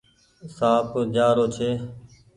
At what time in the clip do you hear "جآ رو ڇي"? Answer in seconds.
1.15-1.69